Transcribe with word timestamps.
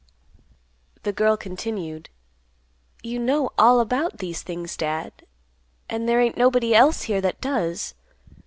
The 1.03 1.13
girl 1.13 1.37
continued; 1.37 2.09
"You 3.03 3.19
know 3.19 3.51
all 3.55 3.79
about 3.79 4.17
these 4.17 4.41
things, 4.41 4.75
Dad. 4.75 5.11
And 5.87 6.09
there 6.09 6.19
ain't 6.19 6.37
nobody 6.37 6.73
else 6.73 7.03
here 7.03 7.21
that 7.21 7.39
does. 7.39 7.93